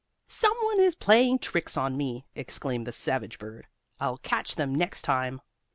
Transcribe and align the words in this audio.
"Some 0.27 0.57
one 0.63 0.79
is 0.79 0.95
playing 0.95 1.37
tricks 1.37 1.77
on 1.77 1.95
me!" 1.95 2.25
exclaimed 2.33 2.87
the 2.87 2.91
savage 2.91 3.37
bird. 3.37 3.67
"I'll 3.99 4.17
catch 4.17 4.55
them 4.55 4.73
next 4.73 5.03
time!" 5.03 5.41